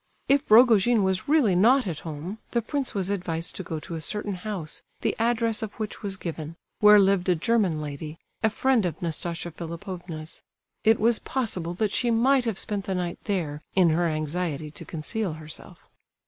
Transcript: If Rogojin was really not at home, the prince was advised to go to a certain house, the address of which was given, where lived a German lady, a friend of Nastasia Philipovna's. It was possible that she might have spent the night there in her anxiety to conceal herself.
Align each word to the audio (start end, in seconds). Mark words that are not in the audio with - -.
If 0.27 0.49
Rogojin 0.49 1.03
was 1.03 1.27
really 1.29 1.55
not 1.55 1.85
at 1.85 1.99
home, 1.99 2.39
the 2.53 2.61
prince 2.63 2.95
was 2.95 3.11
advised 3.11 3.55
to 3.55 3.63
go 3.63 3.79
to 3.81 3.93
a 3.93 4.01
certain 4.01 4.33
house, 4.33 4.81
the 5.01 5.15
address 5.19 5.61
of 5.61 5.75
which 5.79 6.01
was 6.01 6.17
given, 6.17 6.55
where 6.79 6.97
lived 6.97 7.29
a 7.29 7.35
German 7.35 7.79
lady, 7.81 8.17
a 8.41 8.49
friend 8.49 8.87
of 8.87 8.99
Nastasia 8.99 9.51
Philipovna's. 9.51 10.41
It 10.83 10.99
was 10.99 11.19
possible 11.19 11.75
that 11.75 11.91
she 11.91 12.09
might 12.09 12.45
have 12.45 12.57
spent 12.57 12.85
the 12.85 12.95
night 12.95 13.19
there 13.25 13.61
in 13.75 13.91
her 13.91 14.07
anxiety 14.07 14.71
to 14.71 14.85
conceal 14.85 15.33
herself. 15.33 15.87